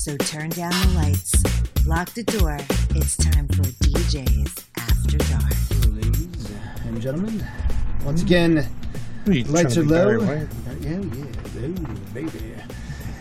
[0.00, 2.56] So turn down the lights, lock the door.
[2.94, 5.94] It's time for DJs After Dark.
[5.94, 6.50] Ladies
[6.86, 7.46] and gentlemen,
[8.02, 8.66] once again,
[9.26, 10.24] you lights are trying to be Barry low.
[10.24, 10.48] White?
[10.80, 11.74] Yeah, yeah, ooh,
[12.14, 12.54] baby.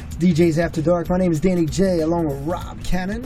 [0.08, 1.10] It's DJs After Dark.
[1.10, 3.26] My name is Danny J, along with Rob Cannon.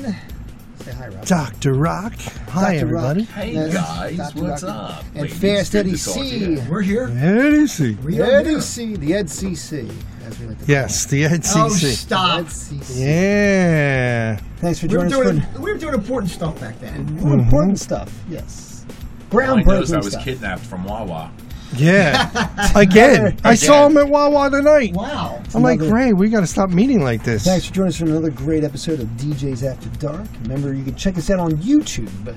[0.80, 1.24] Say hi, Rob.
[1.28, 1.76] Dr.
[1.76, 2.14] Rock.
[2.50, 2.88] Hi, Dr.
[2.88, 3.06] Rock.
[3.06, 3.24] everybody.
[3.26, 4.42] Hey Yes, guys, Dr.
[4.42, 4.96] what's Rock.
[4.96, 5.06] up?
[5.14, 6.58] And Ladies, Fast good Eddie to talk to C.
[6.68, 7.12] We're here.
[7.16, 8.62] Eddie We are Ed here.
[8.62, 9.94] C, the Ed CC,
[10.26, 12.40] as we like to Yes, the Oh, stop.
[12.40, 13.00] Ed CC.
[13.06, 14.36] yeah.
[14.58, 17.06] Thanks for We were, joining us doing, for we were doing important stuff back then.
[17.06, 17.28] Mm-hmm.
[17.28, 18.12] more important stuff.
[18.30, 18.86] Yes.
[19.32, 20.24] All I know is Groundbreaking I was stuff.
[20.24, 21.32] kidnapped from Wawa.
[21.76, 22.72] Yeah.
[22.76, 23.40] Again.
[23.44, 24.94] I saw him at Wawa tonight.
[24.94, 25.42] Wow.
[25.56, 27.44] I'm like, Another- Ray, we got to stop meeting like this.
[27.46, 30.28] Thanks for joining us for another great episode of DJs After Dark.
[30.44, 32.36] Remember, you can check us out on YouTube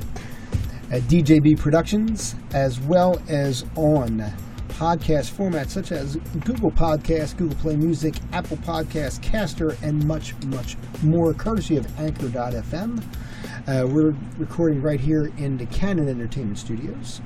[0.91, 4.33] at DJB Productions, as well as on
[4.77, 10.77] podcast formats such as Google Podcasts, Google Play Music, Apple Podcasts, Caster, and much, much
[11.03, 13.03] more, courtesy of Anchor.fm.
[13.67, 17.23] Uh, we're recording right here in the Canon Entertainment Studios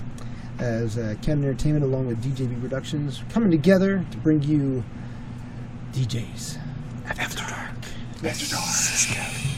[0.60, 4.84] as uh, Canon Entertainment, along with DJB Productions, coming together to bring you
[5.92, 6.58] DJs
[7.06, 7.74] After Dark.
[8.24, 8.62] After dark.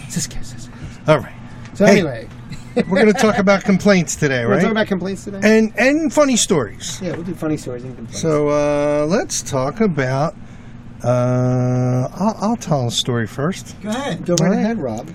[0.08, 1.08] Siska, Siska.
[1.08, 1.34] All right.
[1.74, 1.92] So Hey.
[2.00, 2.28] anyway,
[2.76, 4.48] We're going to talk about complaints today, right?
[4.48, 4.62] we're right?
[4.64, 5.40] to about complaints today.
[5.42, 7.00] and and funny stories.
[7.02, 8.20] yeah, we'll do funny stories and complaints.
[8.22, 10.34] So uh, let's talk about.
[11.04, 13.74] Uh, I'll, I'll tell a story first.
[13.82, 14.24] Go ahead.
[14.24, 15.10] go right ahead, Rob.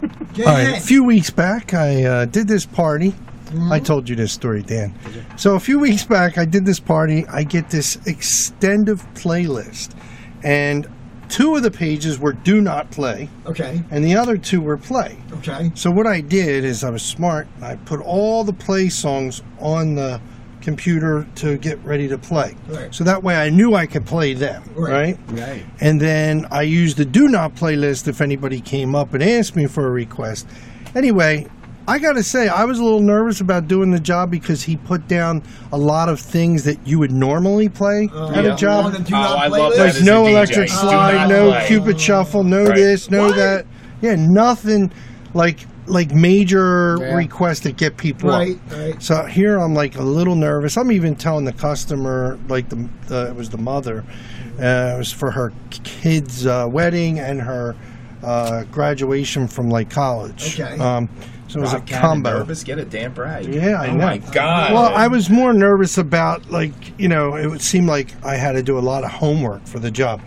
[0.00, 0.78] Go All right, ahead.
[0.78, 3.14] a few weeks back, I uh, did this party.
[3.70, 4.94] I told you this story, Dan.
[5.36, 7.24] So a few weeks back, I did this party.
[7.28, 9.94] I get this extended playlist,
[10.42, 10.88] and
[11.34, 13.82] two of the pages were "Do Not Play," Okay.
[13.90, 15.72] and the other two were "Play." Okay.
[15.74, 17.48] So what I did is I was smart.
[17.60, 20.20] I put all the play songs on the
[20.60, 22.54] computer to get ready to play.
[22.68, 22.94] Right.
[22.94, 24.92] So that way I knew I could play them, Right.
[24.92, 25.18] right?
[25.48, 25.64] Right.
[25.80, 29.66] And then I used the do not playlist if anybody came up and asked me
[29.66, 30.46] for a request.
[30.94, 31.46] Anyway,
[31.86, 34.76] I got to say, I was a little nervous about doing the job because he
[34.76, 38.54] put down a lot of things that you would normally play at yeah.
[38.54, 38.92] a job.
[38.92, 39.76] The Oh, I love list?
[39.76, 40.30] that Like as a no DJ.
[40.30, 41.64] electric Do slide, no play.
[41.68, 42.74] cupid shuffle, no Right.
[42.76, 43.36] this, no What?
[43.36, 43.66] that.
[44.00, 44.90] Yeah, nothing
[45.34, 47.14] like like major Yeah.
[47.14, 48.38] requests that get people up.
[48.40, 48.58] Right.
[48.72, 49.02] Right.
[49.02, 50.78] So here I'm like a little nervous.
[50.78, 54.02] I'm even telling the customer, like the, the it was the mother,
[54.58, 57.76] uh, it was for her kid's uh, wedding and her
[58.22, 60.58] uh, graduation from like college.
[60.58, 60.78] Okay.
[60.78, 61.10] Um,
[61.54, 62.38] so it was a combo.
[62.38, 62.62] Nervous?
[62.64, 63.46] Get a damn brag.
[63.46, 64.06] Yeah, I oh know.
[64.06, 64.72] my god.
[64.72, 68.52] Well, I was more nervous about like you know it would seem like I had
[68.52, 70.20] to do a lot of homework for the job.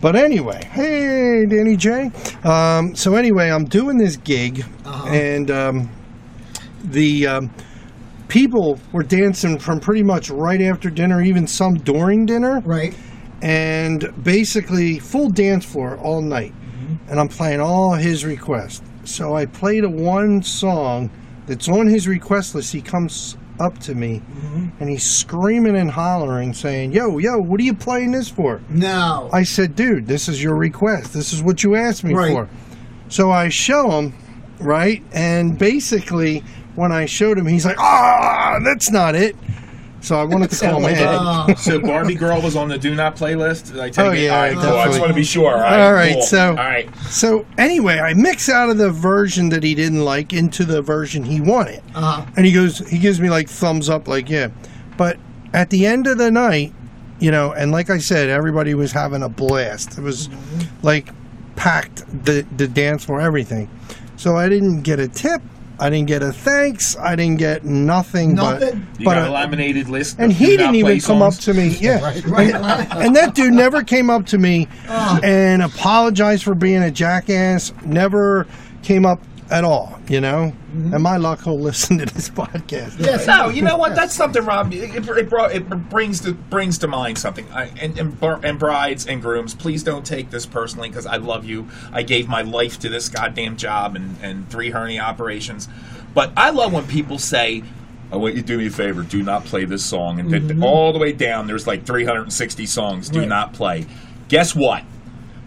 [0.00, 2.10] But anyway, hey Danny J.
[2.44, 5.08] Um, so anyway, I'm doing this gig, Uh-huh.
[5.08, 5.90] and um,
[6.84, 7.50] the um,
[8.28, 12.94] people were dancing from pretty much right after dinner, even some during dinner, Right.
[13.42, 16.52] and basically full dance floor all night.
[16.52, 17.10] Mm-hmm.
[17.10, 18.82] And I'm playing all his requests.
[19.06, 21.10] So I played a one song
[21.46, 22.72] that's on his request list.
[22.72, 24.66] He comes up to me Mm-hmm.
[24.80, 28.60] and he's screaming and hollering, saying, Yo, yo, what are you playing this for?
[28.68, 29.30] No.
[29.32, 31.12] I said, Dude, this is your request.
[31.14, 32.32] This is what you asked me Right.
[32.32, 32.48] for.
[33.08, 34.12] So I show him,
[34.58, 35.02] right?
[35.12, 36.42] And basically,
[36.74, 39.36] when I showed him, he's like, Ah, that's not it.
[40.06, 41.02] So I wanted to call him Ed.
[41.04, 43.72] Uh, so Barbie Girl was on the do not playlist.
[43.72, 44.20] Did I take Oh, it?
[44.20, 44.76] yeah, All right, cool.
[44.76, 45.52] I just want to be sure.
[45.52, 45.80] All right.
[45.84, 46.22] All right, cool.
[46.22, 46.88] so- all right.
[47.10, 51.24] So anyway, I mix out of the version that he didn't like into the version
[51.24, 51.82] he wanted.
[51.96, 54.48] uh, And he goes, he gives me like thumbs up, like, yeah.
[54.96, 55.16] But
[55.52, 56.72] at the end of the night,
[57.18, 59.98] you know, and like I said, everybody was having a blast.
[59.98, 60.28] It was
[60.82, 61.08] like
[61.56, 63.68] packed the, the dance floor, everything.
[64.16, 65.42] So I didn't get a tip.
[65.78, 66.96] I didn't get a thanks.
[66.96, 68.34] I didn't get nothing.
[68.34, 68.80] Nothing?
[68.92, 70.16] But, You but got a uh, laminated list.
[70.18, 71.68] and he didn't even play come up to me.
[71.80, 72.00] Yeah.
[72.26, 72.54] right.
[72.92, 75.20] And that dude never came up to me Oh.
[75.22, 77.72] and apologized for being a jackass.
[77.84, 78.46] Never
[78.82, 79.20] came up
[79.50, 80.52] at all, you know?
[80.70, 80.94] Mm-hmm.
[80.94, 82.98] And my luck, he'll listen to this podcast.
[82.98, 83.26] Yes.
[83.26, 83.94] No, you know what?
[83.94, 84.72] That's something, Rob.
[84.72, 87.46] It, it, brought, it brings to brings to mind something.
[87.52, 91.44] I, and, and and brides and grooms, please don't take this personally because I love
[91.44, 91.68] you.
[91.92, 95.68] I gave my life to this goddamn job and, and three hernia operations.
[96.14, 97.62] But I love when people say,
[98.10, 99.02] "I want you to do me a favor.
[99.02, 100.64] Do not play this song." And then mm-hmm.
[100.64, 103.08] all the way down, there's like 360 songs.
[103.08, 103.28] Do Right.
[103.28, 103.86] not play.
[104.28, 104.82] Guess what?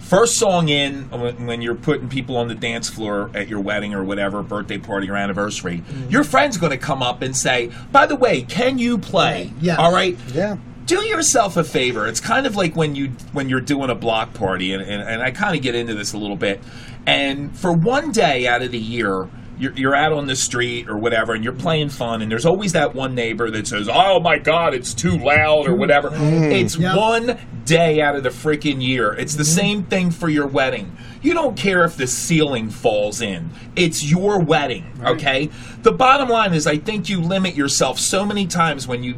[0.10, 3.94] First song in when when you're putting people on the dance floor at your wedding
[3.94, 6.10] or whatever, birthday party or anniversary, mm-hmm.
[6.10, 9.78] your friend's going to come up and say, "By the way, can you play?" Yes.
[9.78, 10.18] All right.
[10.34, 10.58] Yeah.
[10.88, 12.08] Do yourself a favor.
[12.08, 15.22] It's kind of like when you when you're doing a block party, and, and, and
[15.22, 16.60] I kind of get into this a little bit.
[17.06, 19.30] And for one day out of the year,
[19.60, 22.74] you're, you're out on the street or whatever, and you're playing fun, and there's always
[22.74, 26.10] that one neighbor that says, "Oh my God, it's too loud" or whatever.
[26.10, 26.24] Mm-hmm.
[26.24, 26.52] Mm-hmm.
[26.52, 26.96] It's Yeah.
[26.96, 29.14] one day out of the freaking year.
[29.14, 29.60] It's the mm-hmm.
[29.60, 30.96] same thing for your wedding.
[31.22, 33.50] You don't care if the ceiling falls in.
[33.76, 35.50] It's your wedding, okay?
[35.82, 39.16] The bottom line is, I think you limit yourself so many times when you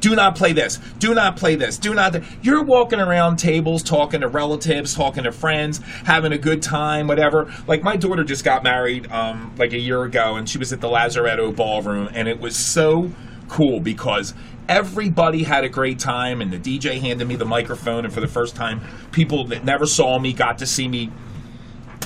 [0.00, 0.78] do not play this.
[0.98, 1.76] Do not play this.
[1.78, 2.12] Do not.
[2.12, 7.06] th- You're walking around tables, talking to relatives, talking to friends, having a good time,
[7.08, 7.52] whatever.
[7.66, 10.80] Like my daughter just got married, um, like a year ago, and she was at
[10.80, 13.10] the Lazaretto Ballroom, and it was so
[13.48, 14.34] cool because
[14.68, 18.28] everybody had a great time, and the DJ handed me the microphone, and for the
[18.28, 18.80] first time,
[19.12, 21.10] people that never saw me got to see me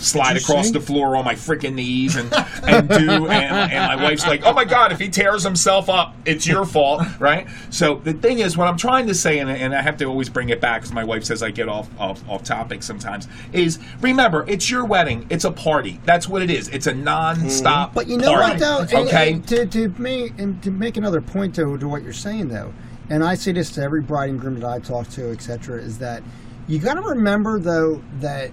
[0.03, 2.33] slide across the floor on my freaking knees and,
[2.65, 6.15] and do and, and my wife's like oh my god if he tears himself up
[6.25, 9.75] it's your fault right so the thing is what i'm trying to say and, and
[9.75, 12.29] i have to always bring it back because my wife says i get off, off
[12.29, 16.69] off topic sometimes is remember it's your wedding it's a party that's what it is
[16.69, 19.01] it's a non-stop But you know party, what though?
[19.03, 22.49] Okay and to to make and to make another point to, to what you're saying
[22.49, 22.73] though,
[23.09, 25.99] and I say this to every bride and groom that I talk to, etc., is
[25.99, 26.23] that
[26.67, 28.51] you got to remember though that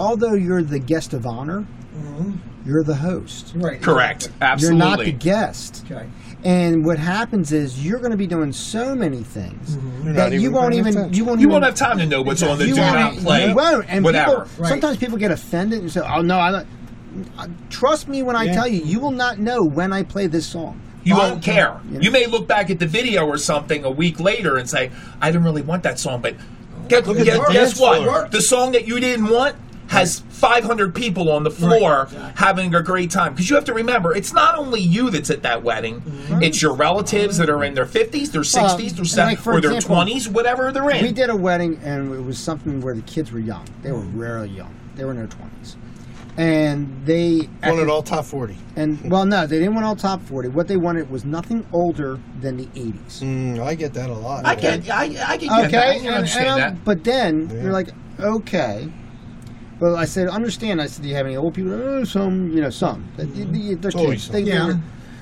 [0.00, 1.66] although you're the guest of honor,
[2.64, 3.52] you're the host.
[3.54, 3.80] Right.
[3.80, 4.46] correct exactly.
[4.46, 5.84] absolutely You're not the guest.
[5.90, 6.06] Okay.
[6.44, 10.50] And what happens is you're going to be doing so many things You're that you
[10.50, 11.12] won't even attention.
[11.14, 12.94] you won't you even, won't have time to know what's on the you do won't-
[12.98, 13.86] not play You won't.
[13.88, 16.66] And whatever People, sometimes people get offended and say, "Oh no, I don't."
[17.38, 18.54] uh, Trust me when I Yeah.
[18.54, 20.80] tell you, you will not know when I play this song.
[21.04, 21.76] You Well, won't care.
[21.90, 22.00] you know.
[22.00, 25.30] You may look back at the video or something a week later and say, "I
[25.30, 26.34] didn't really want that song," but
[26.88, 28.02] guess, Look at guess, the guess dance what?
[28.02, 28.28] floor.
[28.30, 29.56] The song that you didn't want
[29.90, 32.32] has 500 people on the floor exactly.
[32.36, 33.32] having a great time.
[33.34, 36.00] Because you have to remember, it's not only you that's at that wedding;
[36.40, 39.72] it's your relatives that are in their 50s, their 60s, their 70s, like, or their
[39.72, 41.02] example, 20s, whatever they're in.
[41.04, 43.66] We did a wedding, and it was something where the kids were young.
[43.82, 44.72] They were really young.
[44.94, 45.76] They were in their twenties,
[46.36, 48.56] and they One at all top 40.
[48.76, 50.48] and well, no, they didn't want all top forty.
[50.48, 53.20] What they wanted was nothing older than the eighties.
[53.22, 54.46] Mm, I get that a lot.
[54.46, 54.88] I get.
[54.88, 55.02] I,
[55.32, 55.50] I can get that.
[55.50, 56.60] I Okay, and- and that.
[56.60, 57.62] I'm- but then Yeah.
[57.64, 57.88] you're like,
[58.20, 58.88] okay.
[59.80, 60.80] Well, I said, understand.
[60.80, 61.72] I said, do you have any old people?
[61.72, 63.08] Oh, some, you know, some.
[63.16, 64.28] They- they- They're always kids.
[64.28, 64.44] They, some.
[64.68, 64.80] they're- Yeah.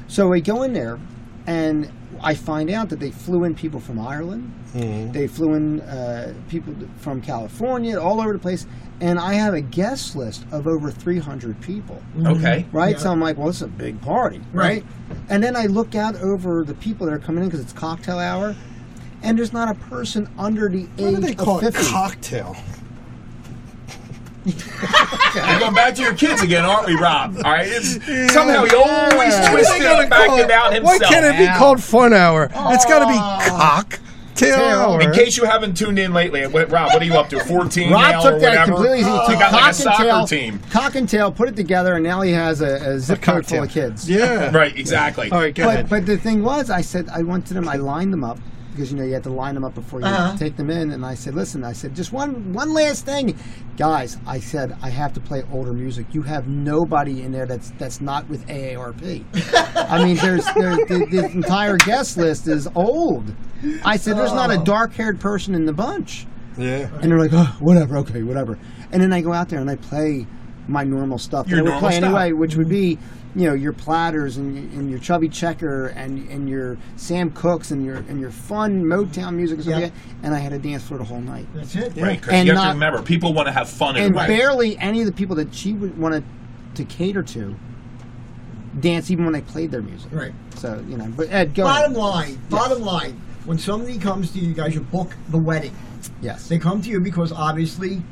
[0.08, 0.98] So we go in there,
[1.46, 1.88] and
[2.22, 4.52] I find out that they flew in people from Ireland.
[4.74, 5.12] Mhm.
[5.12, 8.66] They flew in uh, people from California, all over the place.
[9.00, 12.66] And I have a guest list of over 300 people Okay.
[12.72, 12.96] right?
[12.96, 12.98] Yeah.
[12.98, 14.82] So I'm like, well, it's a big party, right?
[14.82, 14.84] Right.
[15.28, 18.18] And then I look out over the people that are coming in because it's cocktail
[18.18, 18.56] hour,
[19.22, 21.92] and there's not a person under the Why do age they call of it 50.
[21.92, 22.56] cocktail?
[25.34, 27.36] We're going back to your kids again, aren't we, Rob?
[27.44, 27.66] All right.
[27.68, 27.94] It's,
[28.32, 29.50] somehow he always Yeah.
[29.52, 31.58] twists it back call it- about Why can't it be Ow.
[31.58, 32.44] called fun hour?
[32.54, 33.84] It's got to be ah.
[34.38, 35.00] cocktail hour.
[35.00, 37.40] In case you haven't tuned in lately, what, Rob, what are you up to?
[37.44, 39.10] 14 Rob now or took that completely easy.
[39.10, 40.60] He took got like cock a soccer and tail, team.
[40.70, 43.62] cock and tail, put it together, and now he has a, a zip code full
[43.62, 44.08] of kids.
[44.08, 44.54] Yeah.
[44.56, 45.30] Right, exactly.
[45.30, 45.88] All right, go But, ahead.
[45.88, 47.68] but the thing was, I said I went to them.
[47.68, 48.38] I lined them up
[48.78, 50.36] because you know you have to line them up before you Uh-huh.
[50.36, 50.92] take them in.
[50.92, 53.36] And I said, listen, I said just one one last thing,
[53.76, 54.16] guys.
[54.26, 56.06] I said I have to play older music.
[56.12, 59.24] You have nobody in there that's that's not with AARP.
[59.76, 63.34] I mean, there's, there's the, the entire guest list is old.
[63.84, 64.64] I said there's not a Oh.
[64.64, 66.26] dark haired person in the bunch.
[66.56, 66.88] yeah.
[67.02, 68.58] And they're like, oh, whatever, okay, whatever.
[68.92, 70.26] And then I go out there and I play
[70.68, 71.48] my normal stuff.
[71.48, 72.04] Your that I would normal play stuff.
[72.04, 72.98] anyway, which would be,
[73.38, 77.84] you know, your platters and, and your chubby checker and, and your Sam Cookes and
[77.84, 79.84] your and your fun Motown music and stuff Yeah.
[79.86, 80.00] like that.
[80.24, 81.46] And I had a dance floor the whole night.
[81.54, 81.94] That's it.
[81.96, 84.16] Right, because And you have to remember, people want to have fun at And a
[84.16, 84.36] wedding.
[84.36, 86.24] barely any of the people that she would wanted
[86.74, 87.54] to cater to
[88.80, 90.10] dance even when I played their music.
[90.12, 90.32] Right.
[90.56, 91.96] So, you know, but Ed, go Bottom ahead.
[91.96, 95.74] line, bottom line, when somebody comes to you guys, you book the wedding.
[96.20, 96.48] Yes.
[96.48, 98.02] They come to you because obviously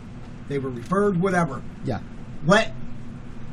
[0.49, 1.62] they were referred, whatever.
[1.85, 1.99] Yeah.
[2.47, 2.73] Let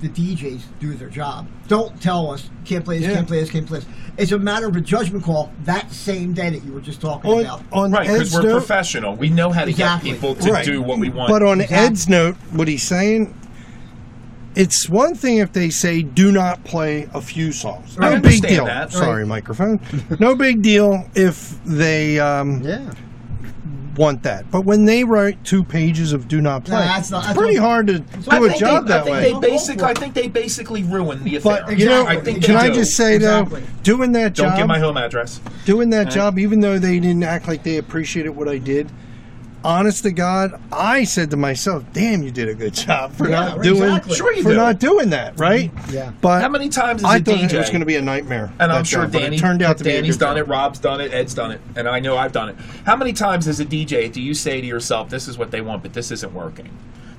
[0.03, 1.47] the DJs do their job.
[1.67, 3.15] Don't tell us can't play this, Yeah.
[3.15, 3.87] can't play this, can't play this.
[4.17, 7.31] It's a matter of a judgment call that same day that you were just talking
[7.31, 7.61] On, about.
[7.71, 9.15] on Right, because we're note, professional.
[9.15, 10.11] We know how to Exactly.
[10.11, 10.65] get people to Right.
[10.65, 11.29] do what we want.
[11.31, 11.87] But on Exactly.
[11.87, 13.33] Ed's note, what he's saying,
[14.55, 17.97] it's one thing if they say do not play a few songs.
[17.99, 18.65] I No big deal.
[18.65, 18.91] that.
[18.91, 19.79] Sorry, microphone.
[20.19, 22.91] no big deal if they um, Yeah.
[23.95, 24.49] Want that.
[24.51, 27.55] But when they write two pages of do not play, that's not- it's that's pretty
[27.57, 29.21] hard to I do a think job they, I think way.
[29.23, 29.97] They Don't go basic, for it.
[29.97, 31.63] I think they basically ruin the affair.
[31.67, 32.75] But you know, I think can I do.
[32.75, 33.61] just say Exactly.
[33.61, 35.39] though, doing that Don't job, give my home address.
[35.65, 36.13] doing that Right.
[36.13, 38.89] job, even though they didn't act like they appreciated what I did.
[39.63, 43.45] Honest to God, I said to myself, "Damn, you did a good job for Yeah,
[43.55, 44.15] not doing exactly.
[44.15, 44.55] Sure you for do.
[44.57, 46.11] not doing that, right?" Yeah.
[46.21, 47.53] But How many times is I a thought DJ?
[47.53, 49.77] it was going to be a nightmare, And I'm sure job, Danny, it turned out
[49.77, 50.47] to be a Danny's good done job.
[50.47, 52.55] it, Rob's done it, Ed's done it, and I know I've done it.
[52.85, 55.61] How many times as a DJ do you say to yourself, "This is what they
[55.61, 56.69] want, but this isn't working"?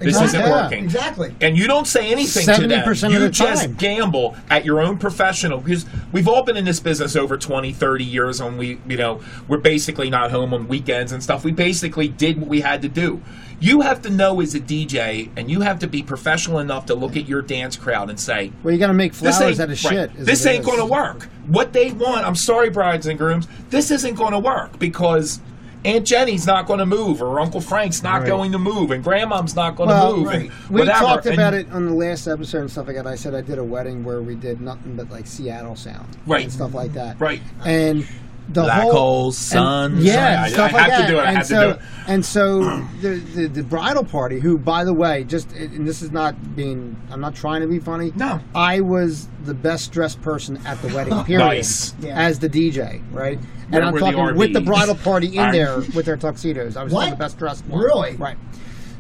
[0.05, 0.39] This Exactly.
[0.41, 0.63] isn't Yeah.
[0.63, 0.85] working.
[0.85, 1.35] Exactly.
[1.41, 3.09] And you don't say anything to 70% them.
[3.09, 3.75] of You the just time.
[3.75, 8.05] gamble at your own professional because we've all been in this business over 20, 30
[8.05, 11.45] years and we, you know, we're basically not home on weekends and stuff.
[11.45, 13.21] We basically did what we had to do.
[13.61, 16.95] You have to know as a DJ and you have to be professional enough to
[16.95, 19.85] look at your dance crowd and say, Well, you got to make flowers out of
[19.85, 19.93] right.
[19.93, 20.11] shit.
[20.19, 21.29] is This ain't going to work.
[21.47, 25.41] What they want, I'm sorry, brides and grooms, this isn't going to work because
[25.85, 28.27] Aunt Jenny's not going to move, or Uncle Frank's not Right.
[28.29, 30.41] going to move, and Grandmom's not going to Well, move, right.
[30.43, 30.99] and We whatever.
[31.05, 33.07] talked And- about it on the last episode and stuff like that.
[33.07, 36.45] I said I did a wedding where we did nothing but like Seattle sound, Right.
[36.45, 37.43] and stuff like that, Right.
[37.65, 38.07] And
[38.49, 40.01] the Black whole, holes, and- sun.
[40.01, 41.09] yeah, I- stuff I like that.
[41.09, 41.21] do it.
[41.21, 41.81] I and to so, do it.
[42.07, 42.61] And so
[43.01, 46.97] the, the the bridal party, who by the way, just and this is not being,
[47.11, 48.13] I'm not trying to be funny.
[48.17, 48.41] No.
[48.55, 51.25] I was the best dressed person at the wedding.
[51.25, 51.45] Period.
[51.47, 51.95] Nice.
[52.01, 52.19] Yeah.
[52.21, 53.39] As the DJ, right?
[53.39, 56.77] Where and I'm were the talking with the bridal party in there with their tuxedos.
[56.77, 57.81] I was the best dressed one.
[57.81, 58.17] Really?
[58.17, 58.37] Right.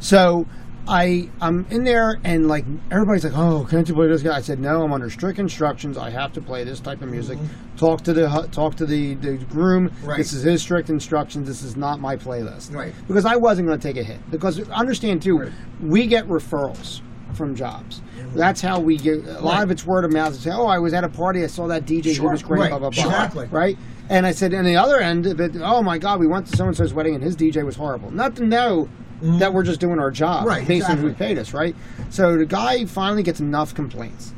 [0.00, 0.46] So
[0.86, 4.36] I I'm in there and like everybody's like, oh, can't you play this guy?
[4.36, 5.96] I said, no, I'm under strict instructions.
[5.96, 7.38] I have to play this type of music.
[7.38, 7.76] Mm-hmm.
[7.76, 9.90] Talk to the talk to the, the groom.
[10.02, 10.18] Right.
[10.18, 11.48] This is his strict instructions.
[11.48, 12.74] This is not my playlist.
[12.74, 12.92] Right.
[13.08, 14.18] Because I wasn't going to take a hit.
[14.30, 15.52] Because understand too, Right.
[15.82, 17.00] we get referrals
[17.32, 18.00] from jobs.
[18.18, 18.36] Mm-hmm.
[18.38, 19.62] That's how we get a lot Right.
[19.64, 20.34] of it's word of mouth.
[20.36, 21.42] Say, oh, I was at a party.
[21.42, 22.04] I saw that DJ.
[22.04, 22.30] He Sure.
[22.30, 22.60] was great.
[22.60, 22.70] Right.
[22.70, 23.04] Blah blah blah.
[23.04, 23.46] Exactly.
[23.46, 23.76] Right.
[24.10, 26.56] And I said, on the other end of it, oh my God, we went to
[26.56, 28.10] so and so's wedding and his DJ was horrible.
[28.10, 28.88] Not to know
[29.22, 30.48] that we're just doing our job Mm-hmm.
[30.48, 31.74] Right, based on who paid us, right?
[32.10, 34.32] So the guy finally gets enough complaints,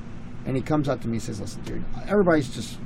[0.44, 2.78] and he comes up to me and says, "Listen, dude, everybody's just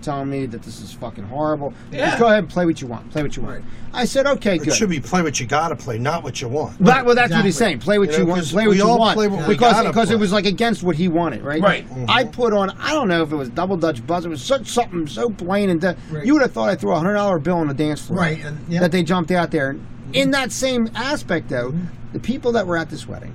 [0.00, 1.74] telling me that this is fucking horrible.
[1.90, 2.06] Yeah.
[2.06, 3.10] Just go ahead and play what you want.
[3.10, 3.64] Play what you want." Right.
[3.92, 6.48] I said, "Okay, It good." should be play what you gotta play, not what you
[6.48, 6.78] want.
[6.84, 7.66] That, well, that's what he's Exactly.
[7.72, 7.78] saying.
[7.80, 8.46] Play what You you, know, want.
[8.46, 9.14] Play what you want.
[9.16, 11.60] play what we because gotta it was like against what he wanted, right?
[11.62, 11.86] Right.
[12.08, 12.70] I put on.
[12.80, 14.24] I don't know if it was double Dutch bus.
[14.24, 15.80] It was such something so plain and.
[15.80, 16.24] de- Right.
[16.24, 18.18] You would have thought I threw a hundred dollar bill on the dance floor.
[18.20, 18.80] Right, and- yeah.
[18.80, 19.76] That they jumped out there.
[20.12, 21.74] In that same aspect, though,
[22.12, 23.34] the people that were at this wedding,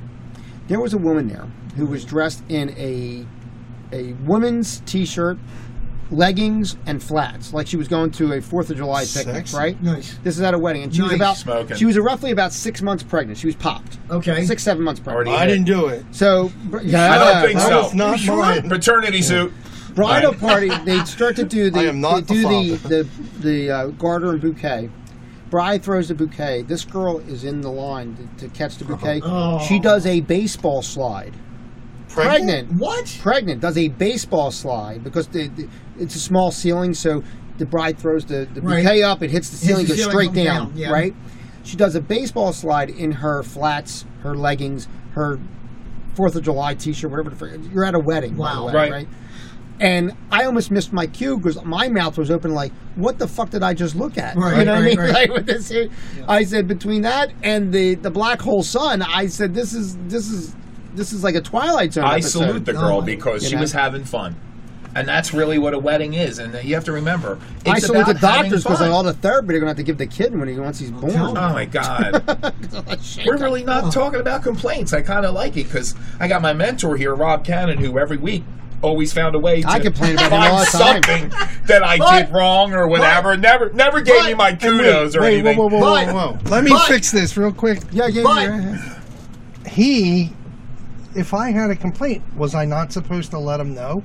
[0.67, 3.25] there was a woman there who was dressed in a
[3.95, 5.37] a woman's t-shirt,
[6.09, 9.55] leggings, and flats, like she was going to a Fourth of July picnic, Sexy.
[9.57, 9.81] right?
[9.83, 10.17] Nice.
[10.23, 11.17] This is at a wedding, and she was Nice.
[11.17, 11.77] about Smoking.
[11.77, 13.37] she was roughly about six months pregnant.
[13.37, 13.99] She was popped.
[14.09, 14.45] Okay.
[14.45, 15.27] Six, seven months pregnant.
[15.27, 16.05] Already I didn't do it.
[16.11, 17.81] So, br- yeah, I don't think That so.
[17.83, 18.37] was not sure?
[18.37, 18.67] mine.
[18.69, 19.51] Paternity suit.
[19.95, 20.39] Bridal Right.
[20.39, 20.69] party.
[20.85, 21.79] They start to do the.
[21.81, 24.89] I am not they do the the the, the uh, garter and bouquet.
[25.53, 26.63] Bride throws the bouquet.
[26.63, 29.21] This girl is in the line to, to catch the bouquet.
[29.23, 29.59] Oh.
[29.59, 31.35] She does a baseball slide.
[32.09, 32.71] Pregnant.
[32.71, 33.15] What?
[33.21, 35.69] Pregnant does a baseball slide because the, the,
[35.99, 37.21] it's a small ceiling, so
[37.59, 38.83] the bride throws the, the Right.
[38.83, 39.21] bouquet up.
[39.21, 40.69] It hits the Hits ceiling, the goes ceiling, straight down.
[40.69, 40.89] down, yeah.
[40.91, 41.13] Right.
[41.63, 45.39] She does a baseball slide in her flats, her leggings, her
[46.15, 47.29] Fourth of July T-shirt, whatever.
[47.29, 48.67] The, you're at a wedding, by the Wow.
[48.69, 48.91] way, Right.
[48.91, 49.07] right?
[49.79, 53.49] And I almost missed my cue because my mouth was open, like, "What the fuck
[53.49, 54.99] did I just look at?" Right, you know what I mean?
[54.99, 55.13] right.
[55.13, 55.89] Like, with this here,
[56.27, 60.29] I said between that and the the black hole sun, I said this is this
[60.29, 60.55] is
[60.93, 62.05] this is like a Twilight Zone.
[62.05, 62.45] I episode.
[62.45, 63.61] salute the girl Oh, because she know.
[63.61, 64.35] was having fun.
[64.95, 66.37] And that's really what a wedding is.
[66.37, 68.91] And you have to remember, it's I salute the about having doctors because fun.
[68.91, 70.91] all the therapy they're going to have to give the kid when he once he's
[70.91, 71.11] born.
[71.13, 72.21] tell Oh my God.
[73.25, 73.89] We're really not oh.
[73.89, 74.93] talking about complaints.
[74.93, 78.17] I kind of like it because I got my mentor here, Rob Cannon, who every
[78.17, 78.43] week
[78.83, 81.03] always found a way to I complain about find all the time.
[81.03, 81.29] something
[81.67, 83.35] that I But- did wrong or whatever.
[83.37, 85.57] never, never gave but- me my And kudos or Wait, anything.
[85.57, 86.37] whoa, whoa, whoa, But- whoa, whoa.
[86.49, 87.79] Let me but- fix this real quick.
[87.91, 88.77] Yeah, yeah, But- yeah.
[89.67, 90.33] He,
[91.15, 94.03] if I had a complaint, was I not supposed to let him know?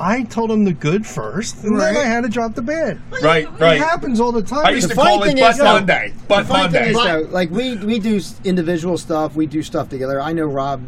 [0.00, 2.98] I told him the good first, and then I had to drop the bad.
[3.22, 3.76] Right, It right.
[3.76, 4.66] It happens all the time.
[4.66, 6.12] I used The to call it thing Butt is, Monday.
[6.26, 7.20] Butt The funny thing Monday.
[7.20, 10.20] is, though, like we we do individual stuff, we do stuff together.
[10.20, 10.82] I know Rob.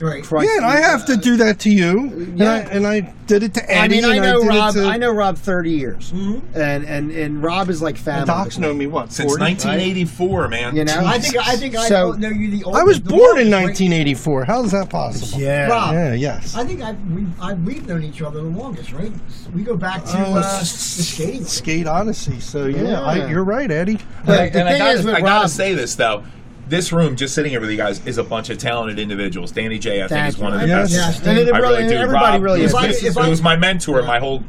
[0.00, 0.24] Right.
[0.24, 2.32] Christ, yeah, and I have to do that to you.
[2.34, 2.34] Yeah.
[2.34, 3.74] and, I, and I did it to Eddie.
[3.74, 3.94] I Eddie.
[3.96, 4.74] mean, I know did it Rob.
[4.74, 6.58] to- I know Rob thirty years, Mm-hmm.
[6.58, 8.20] and and and Rob is like family.
[8.20, 9.42] And Docs know me what Since 40?
[9.42, 10.74] 1984, man.
[10.76, 11.02] You know?
[11.04, 12.80] I think I think I So- know you the oldest.
[12.80, 14.44] I was born in 1984.
[14.46, 15.38] How is that possible?
[15.40, 15.66] Yeah.
[15.68, 16.14] Rob, Yeah.
[16.14, 16.54] Yes.
[16.56, 19.12] I think I've, we, I, we've known each other the longest, right?
[19.54, 21.44] We go back to Oh, uh, the skating.
[21.44, 22.40] Skate Odyssey.
[22.40, 23.00] So yeah, Yeah.
[23.02, 23.98] I, you're right, Eddie.
[24.24, 26.24] But and the and I gotta, is with I gotta Rob- say this though.
[26.70, 29.50] This room, just sitting here with you guys, is a bunch of talented individuals.
[29.50, 30.72] Danny J, I think, Thank is one of the you.
[30.72, 30.92] Yes.
[30.92, 31.18] best.
[31.24, 31.96] Yes, And it I really, really do.
[31.98, 32.74] everybody Rob, really is is.
[32.74, 34.44] If I- this- if it was my mentor my whole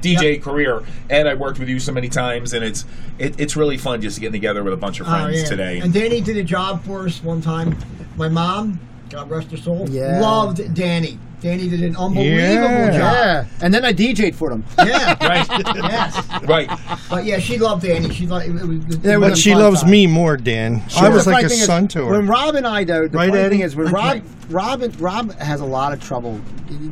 [0.00, 0.42] DJ Yep.
[0.42, 2.86] career, and I worked with you so many times, and it's
[3.18, 5.48] it, it's really fun just getting together with a bunch of Oh, friends yeah.
[5.48, 5.80] today.
[5.80, 7.76] And Danny did a job for us one time.
[8.16, 10.20] My mom, God rest her soul, Yeah.
[10.20, 11.18] loved Danny.
[11.40, 12.90] Danny did an unbelievable Yeah.
[12.90, 12.94] job.
[13.00, 14.64] Yeah, and then I DJ'd for them.
[14.78, 15.14] Yeah.
[15.26, 16.42] right, yes.
[16.44, 16.68] right.
[17.08, 18.12] But yeah, she loved Danny.
[18.12, 18.52] She loved it.
[18.52, 19.90] was, it It was But she loves time.
[19.90, 20.82] me more, Dan.
[20.96, 22.12] I was like a thing is, son to her.
[22.12, 23.62] When Rob and I, though, the Right, funny thing Eddie?
[23.62, 24.22] is when Rob.
[24.50, 26.40] Rob, Rob has a lot of trouble.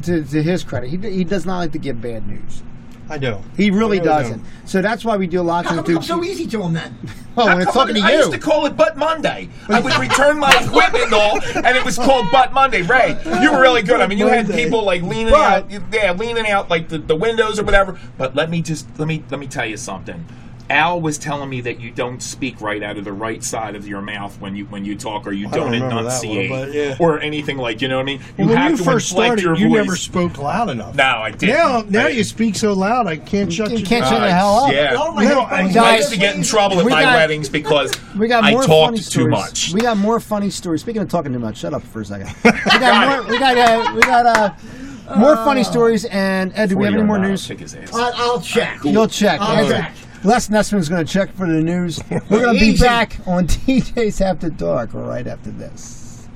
[0.03, 2.63] To, to his credit, he, he does not like to give bad news.
[3.09, 3.39] I do.
[3.57, 4.39] He really I really doesn't.
[4.39, 4.49] do.
[4.65, 5.99] So that's why we do a lot How of come things.
[5.99, 6.97] it's so easy to him then?
[7.39, 8.07] Oh, when it's come talking to you.
[8.07, 8.39] I used you.
[8.39, 9.49] to call it Butt Monday.
[9.69, 12.83] I would return my equipment and all, and it was called Butt Monday.
[12.83, 14.01] Ray, you were really good.
[14.01, 14.65] I mean, you had Monday.
[14.65, 18.01] people like leaning But- out, yeah, leaning out like the, the windows or whatever.
[18.17, 20.25] But let me just let me let me tell you something.
[20.69, 23.87] Al was telling me that you don't speak right out of the right side of
[23.87, 26.37] your mouth when you when you talk, or you I don't don't, remember that one,
[26.39, 26.97] enunciate, but yeah.
[26.99, 28.19] or anything like you know what I mean.
[28.37, 29.77] You Well, when have you to first inflect started, your you voice.
[29.85, 30.95] never spoke loud enough.
[30.97, 31.55] No, I didn't.
[31.57, 34.13] Now, now I- you speak so loud, I can't shut You you can't down.
[34.15, 34.73] shut the hell up.
[34.73, 34.95] Yeah.
[34.97, 37.49] Oh, my No, I- I used to get in trouble at we my got- weddings
[37.49, 39.31] because We got I more talked funny too stories.
[39.31, 39.73] much.
[39.73, 40.81] We got more funny stories.
[40.81, 42.29] Speaking of talking too much, shut up for a second.
[42.45, 43.31] We got more.
[43.33, 43.57] We got.
[43.57, 46.05] Uh, we got uh, more funny stories.
[46.07, 47.47] And Ed, do we have any more news?
[47.47, 47.91] Kick his ass.
[47.95, 48.81] I'll, I'll check.
[48.83, 49.41] You'll check.
[49.41, 49.93] I'll Ed- check.
[50.25, 52.01] Les Nessman's going to check for the news.
[52.11, 56.29] We're going to be back on DJs After Dark right after this.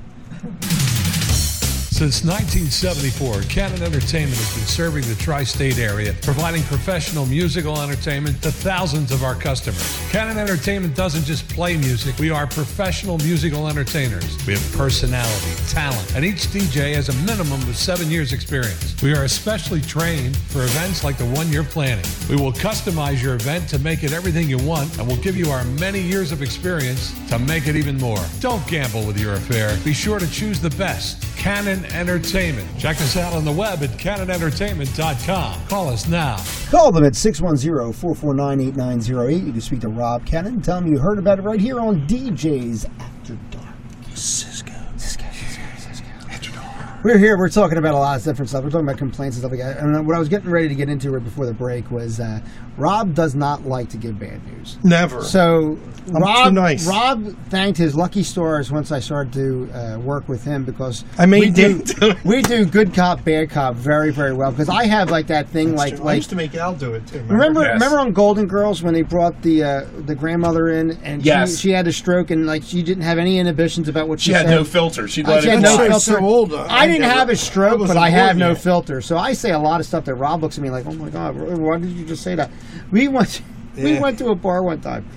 [2.01, 8.41] Since 1974, Canon Entertainment has been serving the tri state area, providing professional musical entertainment
[8.41, 10.01] to thousands of our customers.
[10.11, 14.25] Canon Entertainment doesn't just play music, we are professional musical entertainers.
[14.47, 18.97] We have personality, talent, and each DJ has a minimum of seven years' experience.
[19.03, 22.07] We are especially trained for events like the one you're planning.
[22.31, 25.51] We will customize your event to make it everything you want, and we'll give you
[25.51, 28.25] our many years of experience to make it even more.
[28.41, 29.79] Don't gamble with your affair.
[29.85, 31.27] Be sure to choose the best.
[31.41, 32.69] Canon Entertainment.
[32.79, 35.67] Check us out on the web at canonentertainment.com.
[35.69, 36.37] Call us now.
[36.69, 39.47] Call them at 610-449-8908.
[39.47, 42.07] You can speak to Rob Cannon tell him you heard about it right here on
[42.07, 43.65] DJs After Dark.
[44.13, 44.71] Cisco.
[44.99, 45.25] Cisco.
[45.33, 45.63] Cisco.
[45.79, 46.05] Cisco.
[46.29, 47.05] After Dark.
[47.05, 47.39] We're here.
[47.39, 48.63] We're talking about a lot of different stuff.
[48.63, 49.79] We're talking about complaints and stuff like that.
[49.79, 52.41] And what I was getting ready to get into right before the break was uh,
[52.81, 54.79] Rob does not like to give bad news.
[54.83, 55.23] Never.
[55.23, 56.87] So I'm Rob, too nice.
[56.89, 61.27] Rob thanked his lucky stars once I started to uh, work with him because I
[61.27, 64.87] made we do, do we do good cop bad cop very very well because I
[64.87, 67.21] have like that thing like I like used to make Al do it too.
[67.29, 67.75] Remember, Yes.
[67.75, 71.59] remember on Golden Girls when they brought the uh, the grandmother in and Yes.
[71.59, 74.31] she, she had a stroke and like she didn't have any inhibitions about what she,
[74.31, 74.55] She had said.
[74.55, 75.07] no filter.
[75.07, 76.01] She I let had it no filter.
[76.01, 79.01] so old, uh, I didn't never- have a stroke, but I have born no filter.
[79.01, 81.11] So I say a lot of stuff that Rob looks at me like, "Oh my
[81.11, 82.51] god, why did you just say that?"
[82.91, 83.43] We went
[83.77, 84.01] we Yeah.
[84.01, 85.09] went to a bar one time,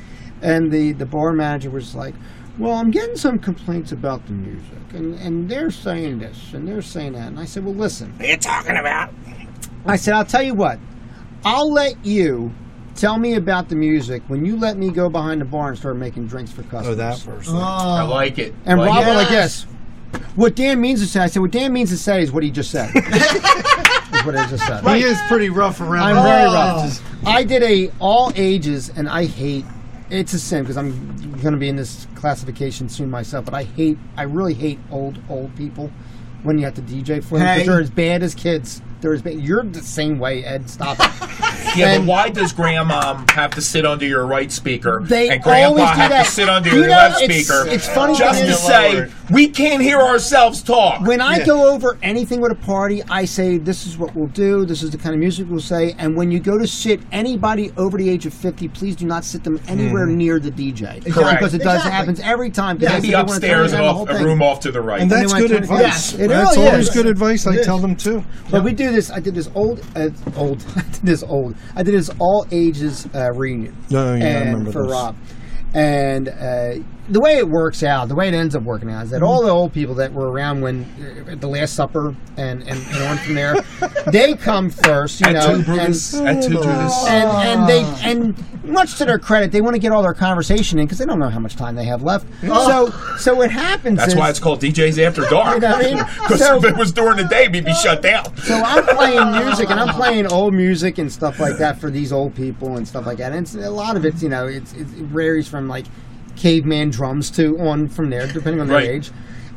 [0.41, 2.13] and the the bar manager was like.
[2.59, 6.83] Well, I'm getting some complaints about the music, and, and they're saying this, and they're
[6.83, 7.29] saying that.
[7.29, 8.11] And I said, well, listen.
[8.17, 9.11] What are you talking about?
[9.87, 10.77] I said, I'll tell you what.
[11.43, 12.53] I'll let you
[12.93, 15.97] tell me about the music when you let me go behind the bar and start
[15.97, 16.87] making drinks for oh, customers.
[16.89, 17.49] Oh, that first.
[17.49, 18.53] I Oh, like it.
[18.65, 19.05] And like Rob it.
[19.07, 19.63] went like this.
[20.35, 22.51] What Dan means to say, I said, what Dan means to say is what he
[22.51, 22.91] just said.
[24.23, 24.83] is what I just said.
[24.95, 26.03] He is pretty rough around.
[26.03, 26.53] I'm the very edges.
[26.53, 26.85] rough.
[26.89, 29.65] Just- I did a all ages, and I hate.
[30.09, 33.45] It's a sin because I'm going to be in this classification soon myself.
[33.45, 33.97] But I hate.
[34.17, 35.89] I really hate old old people
[36.43, 37.65] when you have to DJ for them Hey.
[37.65, 38.81] they're as bad as kids.
[38.99, 39.35] They're as bad.
[39.35, 40.69] You're the same way, Ed.
[40.69, 41.29] Stop it.
[41.77, 45.29] Yeah, And- but why does grandmom um, have to sit under your right speaker They
[45.29, 46.25] and grandpa always do have that.
[46.25, 48.59] to sit under You your know, left it's- speaker it's funny just thing to is-
[48.59, 51.01] say we can't hear ourselves talk?
[51.05, 51.45] When I Yeah.
[51.45, 54.65] go over anything with a party, I say this is what we'll do.
[54.65, 55.95] This is the kind of music we'll say.
[55.97, 59.23] And when you go to sit anybody over the age of fifty, please do not
[59.25, 61.39] sit them anywhere near the DJ Correct.
[61.39, 61.91] because it does Exactly.
[61.91, 62.77] happens every time.
[62.79, 64.71] Yeah, because Maybe they wanna upstairs down and the whole off, a room off to
[64.71, 65.01] the right.
[65.01, 65.81] And they that's went good to- advice.
[65.81, 66.93] Yes, it that's really always is.
[66.93, 67.47] good advice.
[67.47, 68.23] I tell them too.
[68.51, 69.09] But we do this.
[69.11, 70.63] I did this old, uh, old.
[70.75, 71.55] I did this old.
[71.75, 73.75] I did this all ages uh, reunion.
[73.93, 74.91] Oh, yeah, I remember for this.
[74.91, 75.15] Rob.
[75.73, 76.75] And uh,
[77.09, 79.43] the way it works out, the way it ends up working out, is that all
[79.43, 80.83] the old people that were around when
[81.27, 83.55] uh, at the Last Supper and, and, and on from there,
[84.11, 85.93] they come first, you At know, two and,
[86.27, 90.01] At two and and they and much to their credit, they want to get all
[90.01, 92.25] their conversation in because they don't know how much time they have left.
[92.41, 95.55] So so what happens That's is why it's called DJs After Dark.
[95.55, 96.05] You know what I mean?
[96.23, 98.35] Because So- if it was during the day, we'd be shut down.
[98.37, 102.13] So I'm playing music and I'm playing old music and stuff like that for these
[102.13, 103.33] old people and stuff like that.
[103.33, 105.85] And it's, a lot of it's you know it's, it's, it varies from like
[106.35, 108.89] caveman drums to on from there depending on their Right.
[108.89, 109.11] age.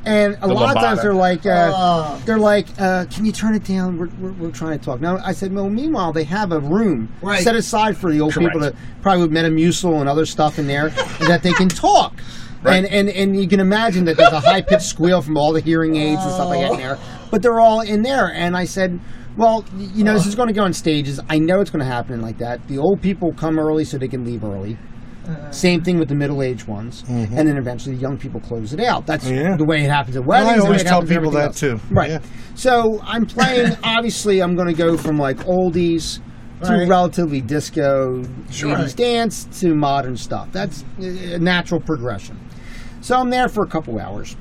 [0.04, 2.22] And a The lot of times they're like, uh, Oh.
[2.24, 3.98] they're like, uh, can you turn it down?
[3.98, 5.00] We're, we're, we're trying to talk.
[5.00, 7.42] Now I said, well, meanwhile they have a room Right.
[7.42, 8.76] set aside for the old people Correct.
[8.76, 10.90] to probably with Metamucil and other stuff in there
[11.26, 12.20] that they can talk.
[12.62, 12.76] Right.
[12.84, 15.60] And, and and you can imagine that there's a high pitched squeal from all the
[15.60, 16.98] hearing aids and stuff like that in there.
[17.30, 18.32] But they're all in there.
[18.32, 18.98] And I said,
[19.36, 21.20] well, you know, this is going to go on stages.
[21.28, 22.66] I know it's going to happen like that.
[22.68, 24.78] The old people come early so they can leave early.
[25.26, 25.50] Uh-huh.
[25.50, 27.02] Same thing with the middle aged ones.
[27.04, 27.36] Mm-hmm.
[27.38, 29.06] And then eventually the young people close it out.
[29.06, 29.56] That's Yeah.
[29.56, 30.62] the way it happens at weddings.
[30.62, 31.60] I always tell people that else.
[31.60, 31.80] too.
[31.90, 32.10] Right.
[32.10, 32.18] Yeah.
[32.54, 36.20] So I'm playing, obviously, I'm going to go from like oldies
[36.62, 36.88] to Right.
[36.88, 38.76] relatively disco, Sure.
[38.76, 40.48] 80s dance to modern stuff.
[40.52, 42.38] That's uh, a natural progression.
[43.00, 44.36] So I'm there for a couple hours.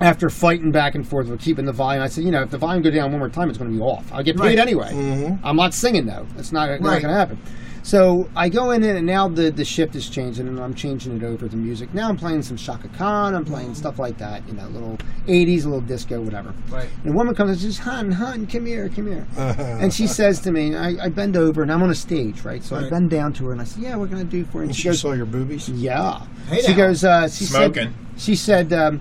[0.00, 2.58] after fighting back and forth with keeping the volume, I said, you know, if the
[2.58, 4.04] volume go down one more time, it's going to be off.
[4.12, 4.58] I'll get paid Right.
[4.58, 4.90] anyway.
[4.92, 5.44] Mm-hmm.
[5.46, 6.26] I'm not singing though.
[6.36, 7.38] It's not, not going to happen.
[7.86, 11.22] So I go in and now the, the shift is changing and I'm changing it
[11.22, 11.94] over to music.
[11.94, 13.32] Now I'm playing some Chaka Khan.
[13.32, 16.52] I'm playing stuff like that, you know, little 80s, a little disco, whatever.
[16.68, 16.88] Right.
[17.04, 19.24] And a woman comes and says, Hun, Hun, come here, come here.
[19.36, 22.60] and she says to me, I, I bend over and I'm on a stage, right?
[22.60, 24.62] So I bend down to her and I said, Yeah, we're going to do for
[24.62, 24.64] you.
[24.64, 25.68] And she she goes, saw your boobies.
[25.68, 26.26] Yeah.
[26.48, 26.76] Hey she now.
[26.76, 27.94] goes, uh, she Smoking.
[28.16, 29.00] said, she said, um,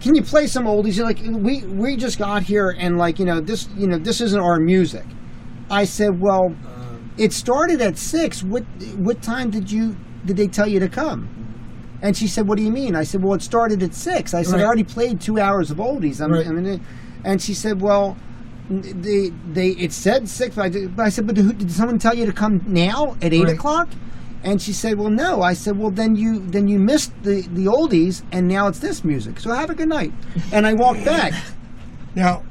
[0.00, 0.96] can you play some oldies?
[0.96, 4.22] You're like, we, we just got here and like, you know, this, you know, this
[4.22, 5.04] isn't our music.
[5.70, 6.56] I said, well,
[7.18, 8.42] it started at six.
[8.42, 8.64] What,
[8.96, 11.28] what time did you, did they tell you to come?
[12.02, 14.34] And she said, "What do you mean?" I said, "Well, it started at 6.
[14.34, 14.62] I said, Right.
[14.62, 16.44] "I already played two hours of oldies." I'm, Right.
[16.46, 16.80] I mean,
[17.24, 18.16] and she said, "Well,
[18.68, 22.00] they they it said six, but I, did, but I said, but who, did someone
[22.00, 23.54] tell you to come now at eight Right.
[23.54, 23.88] o'clock?"
[24.42, 27.66] And she said, "Well, no." I said, "Well, then you then you missed the the
[27.66, 29.38] oldies, and now it's this music.
[29.38, 30.12] So have a good night."
[30.52, 31.32] And I walked back.
[32.16, 32.42] Now,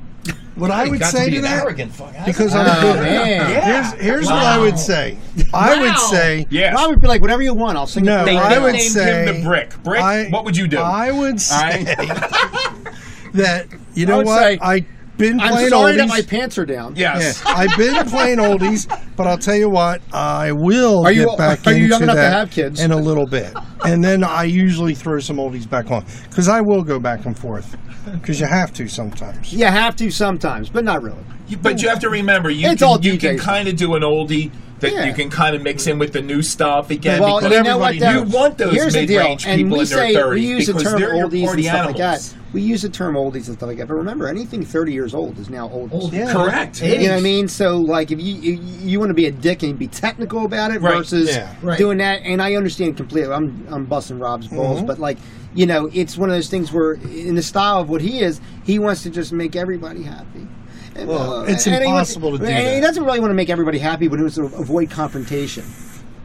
[0.56, 2.14] what I You would say to, to that, arrogant fuck.
[2.26, 3.64] because Oh, I'm man.
[3.64, 5.18] here's here's what I would say.
[5.54, 6.76] I would say yeah.
[6.78, 8.92] I would be like, "Whatever you want, I'll sing." No, it They I would nicknamed
[8.92, 9.82] say him the Brick.
[9.84, 10.78] Brick, I- what would you do?
[10.78, 11.84] I would say
[13.34, 14.86] that you know would what say, I've
[15.18, 15.98] been I'm playing sorry oldies.
[15.98, 16.96] that my pants are down.
[16.96, 17.42] yes.
[17.46, 21.38] Yeah, I've been playing oldies, but I'll tell you what, I will Are you- get
[21.38, 22.82] back are you into young enough to that have kids?
[22.82, 23.54] in a little bit,
[23.86, 27.38] and then I usually throw some oldies back on because I will go back and
[27.38, 27.78] forth
[28.14, 29.54] because you have to sometimes.
[29.54, 31.24] You have to sometimes, but not really.
[31.48, 33.40] You- But you have to remember, you It's can, you can DJs.
[33.40, 35.06] kind of do an oldie that Yeah.
[35.06, 37.22] you can kind of mix in with the new stuff again.
[37.22, 37.96] Well, because you know what?
[37.96, 38.24] everybody though?
[38.26, 40.42] you want those Here's the deal, mid-range and people we in their say 30s we
[40.42, 41.88] use the because term they're oldies and stuff animals.
[41.88, 42.36] like that.
[42.54, 45.40] We use the term oldies and stuff like that, but remember, anything 30 years old
[45.40, 45.94] is now oldies.
[45.94, 46.12] Old.
[46.14, 46.34] Yeah.
[46.34, 46.82] Correct.
[46.82, 47.48] You know what I mean?
[47.48, 50.72] So, like, if you you, you want to be a dick and be technical about
[50.72, 50.98] it Right.
[50.98, 51.54] versus Yeah.
[51.62, 51.78] Right.
[51.78, 53.32] doing that, and I understand completely.
[53.32, 54.88] I'm I'm busting Rob's balls, Mm-hmm.
[54.88, 55.18] but like,
[55.56, 58.42] you know, it's one of those things where, in the style of what he is,
[58.66, 60.46] he wants to just make everybody happy.
[60.96, 63.32] And, Well, uh, it's and he wants- impossible to do And he doesn't really want
[63.32, 65.64] to make everybody happy, but he wants to avoid confrontation.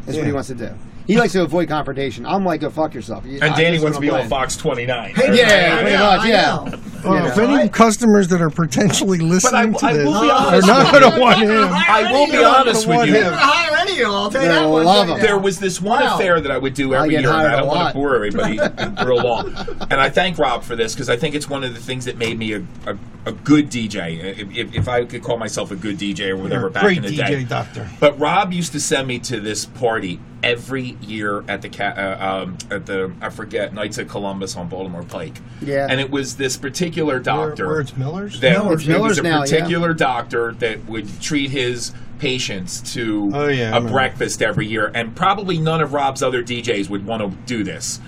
[0.06, 0.70] That's what he wants to do.
[1.06, 2.26] He likes to avoid confrontation.
[2.26, 3.24] I'm like, go fuck yourself.
[3.24, 4.28] And I- Danny wants to be on.
[4.28, 5.14] Fox 29.
[5.14, 6.40] Hey, Yeah, pretty know, much, yeah.
[6.42, 6.78] know.
[7.04, 7.54] Well, if know.
[7.56, 11.12] any customers that are potentially listening I to this will be are honest not going
[11.12, 11.68] to want him.
[11.72, 13.16] I will be honest with want you.
[13.18, 14.06] I'm gonna hire any of you.
[14.26, 15.18] I'll tell you that one love thing.
[15.20, 16.14] There was this one Wow.
[16.16, 17.94] affair that I would do every get year, and hired I a don't want to
[17.94, 18.58] bore everybody
[19.06, 19.54] real long.
[19.90, 22.16] And I thank Rob for this because I think it's one of the things that
[22.18, 24.22] made me a, a, a good DJ.
[24.38, 27.02] If, if, if I could call myself a good DJ or whatever back Great in
[27.04, 27.44] the DJ day.
[27.44, 27.88] doctor.
[28.00, 32.44] But Rob used to send me to this party every year at the ca- uh,
[32.44, 35.38] um, at the I forget Knights of Columbus on Baltimore Pike.
[35.60, 35.86] Yeah.
[35.90, 38.38] and it was this particular doctor where it's Miller's.
[38.40, 38.86] that Miller's.
[38.86, 39.50] it was Miller's a now, yeah.
[39.60, 45.14] particular doctor that would treat his patients to Oh, yeah, a breakfast every year, and
[45.14, 48.00] probably none of Rob's other DJs would want to do this.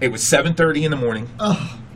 [0.00, 1.28] It was seven thirty in the morning.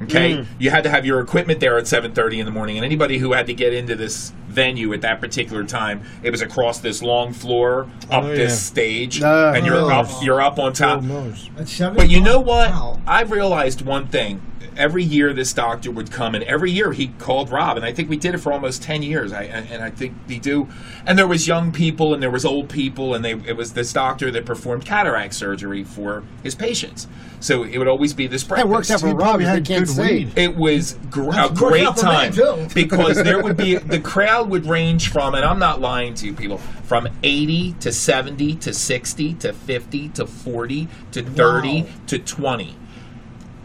[0.03, 0.47] Okay, Mm.
[0.59, 3.19] you had to have your equipment there at seven thirty in the morning, and anybody
[3.19, 7.03] who had to get into this venue at that particular time, it was across this
[7.03, 8.57] long floor up Oh, this yeah.
[8.57, 10.97] stage, Uh, and you're up, you're up on top.
[10.99, 11.51] Old Miller's.
[11.59, 12.71] At seven But you know what?
[12.71, 13.01] Wow.
[13.07, 14.41] I realized one thing.
[14.77, 18.09] Every year, this doctor would come, and every year he called Rob, and I think
[18.09, 19.33] we did it for almost ten years.
[19.33, 20.69] I and, and I think we do.
[21.05, 23.93] And there was young people, and there was old people, and they it was this
[23.93, 27.09] doctor that performed cataract surgery for his patients.
[27.41, 28.69] So it would always be this breakfast.
[28.69, 29.19] That works out for Rob.
[29.19, 30.25] probably if They had can't good see.
[30.25, 30.33] weed.
[30.39, 34.49] It was gr- a great out for me, time because there would be the crowd
[34.51, 38.73] would range from, and I'm not lying to you, people, from 80 to 70 to
[38.73, 41.89] 60 to 50 to 40 to 30 Wow.
[42.09, 42.75] to 20,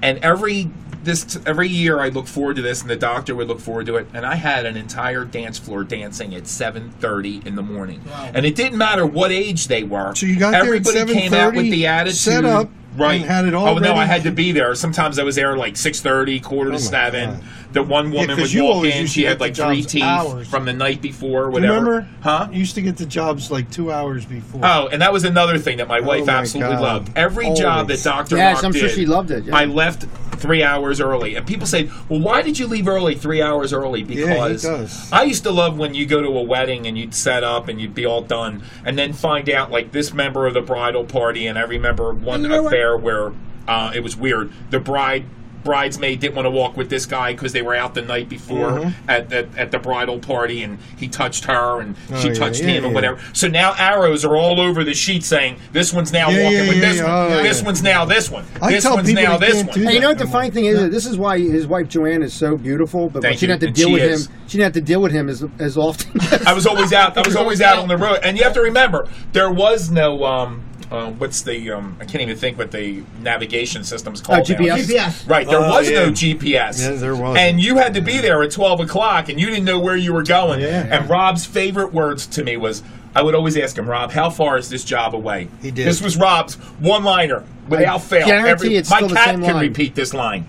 [0.01, 0.69] and every
[1.03, 3.97] this every year I look forward to this, and the doctor would look forward to
[3.97, 8.31] it, and I had an entire dance floor dancing at 7:30 in the morning, Wow.
[8.33, 10.15] and it didn't matter what age they were.
[10.15, 12.15] So you got there at everybody came out with the attitude.
[12.17, 14.75] set up, Right, and had it all Oh no, I had to be there.
[14.75, 17.29] Sometimes I was there like six thirty, quarter to Oh, my seven.
[17.31, 17.43] God.
[17.73, 19.07] The one woman 'cause would you walk in.
[19.07, 20.47] She had like three jobs teeth hours.
[20.47, 21.73] from the night before, whatever.
[21.73, 22.07] Remember?
[22.21, 22.47] Huh?
[22.51, 24.61] You used to get the jobs like two hours before.
[24.63, 26.81] Oh, and that was another thing that my oh, wife my absolutely God.
[26.83, 27.11] loved.
[27.17, 28.37] Every job that Dr.
[28.37, 29.55] Yes, Rock I'm sure did, she loved it, yeah.
[29.55, 30.05] I left
[30.37, 31.35] three hours early.
[31.35, 34.03] And people say, well, why did you leave early, three hours early?
[34.03, 35.11] Because does.
[35.11, 37.79] I used to love when you go to a wedding and you'd set up and
[37.79, 41.47] you'd be all done and then find out like this member of the bridal party.
[41.47, 42.49] And I remember one You
[42.83, 42.99] know what?
[42.99, 43.33] affair where
[43.67, 44.51] uh, it was weird.
[44.69, 45.25] The bride
[45.63, 48.71] bridesmaid didn't want to walk with this guy because they were out the night before
[48.71, 49.09] Mm-hmm.
[49.09, 52.59] at, at, at the bridal party and he touched her and Oh, she yeah, touched
[52.61, 56.11] yeah, him and whatever so now arrows are all over the sheet saying this one's
[56.11, 57.03] now Yeah, walking yeah, with yeah, this yeah.
[57.29, 57.65] one Oh, this yeah.
[57.65, 59.99] one's now this one I this tell one's people now this one do Hey, you
[60.01, 60.89] know what the funny thing is?
[60.89, 63.67] This is why his wife Joanne is so beautiful, but Thank she didn't have to
[63.67, 64.27] And deal with is.
[64.27, 64.33] him.
[64.47, 66.19] She didn't have to deal with him as as often.
[66.45, 68.61] I was always out I was always out on the road and you have to
[68.61, 70.61] remember there was no um
[70.93, 74.47] uh, what's the um, I can't even think what the navigation system's called.
[74.47, 74.55] now.
[74.55, 74.77] GPS.
[74.85, 75.29] GPS.
[75.29, 76.05] Right, there Oh, was yeah.
[76.05, 76.79] no GPS.
[76.79, 77.39] Yeah, there wasn't.
[77.39, 80.13] And you had to be there at 12 o'clock, and you didn't know where you
[80.13, 80.61] were going.
[80.61, 80.87] Yeah.
[80.99, 82.83] And Rob's favorite words to me was,
[83.15, 85.47] I would always ask him, Rob, how far is this job away?
[85.61, 85.87] He did.
[85.87, 88.25] This was Rob's one-liner, without fail.
[88.27, 89.67] guarantee it's my still the cat same can line.
[89.67, 90.45] repeat this line.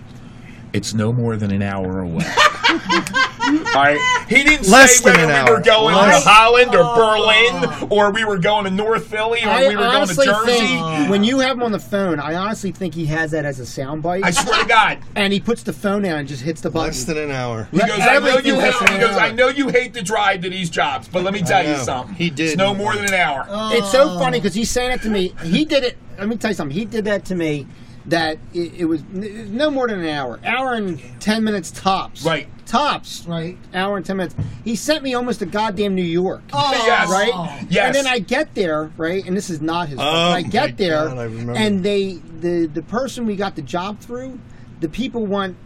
[0.74, 2.24] It's no more than an hour away.
[3.48, 4.26] All right.
[4.28, 5.62] He didn't Less say than whether an we were hour.
[5.62, 6.94] going Less- to Holland or oh.
[6.96, 10.26] Berlin or we were going to North Philly or I we were going to honestly
[10.26, 10.52] Jersey.
[10.66, 13.60] think when you have him on the phone, I honestly think he has that as
[13.60, 14.98] a soundbite, I swear to God.
[15.14, 16.88] and he puts the phone down and just hits the button.
[16.88, 17.68] Less than an hour.
[17.70, 18.58] He goes, I know you Everything hate.
[18.62, 19.20] less than He an goes, hour.
[19.20, 21.82] I know you hate to drive to these jobs, but let me tell you know.
[21.84, 22.14] something.
[22.14, 22.48] He did.
[22.50, 23.46] It's no more than an hour.
[23.72, 25.34] It's so funny because he's saying it to me.
[25.42, 25.98] He did it.
[26.18, 26.76] Let me tell you something.
[26.76, 27.66] He did that to me.
[28.06, 32.22] That it, it was n- no more than an hour, hour and ten minutes tops.
[32.22, 32.48] Right.
[32.66, 33.24] Tops.
[33.26, 33.56] Right.
[33.72, 34.34] Hour and ten minutes.
[34.64, 36.42] He sent me almost to goddamn New York.
[36.52, 37.10] Oh, yes.
[37.10, 37.66] Right.
[37.70, 37.86] Yes.
[37.86, 40.14] And then I get there, right, and this is not his fault.
[40.14, 41.52] Oh, I get my there, God, I remember.
[41.54, 44.38] and they the the person we got the job through,
[44.80, 45.56] the people went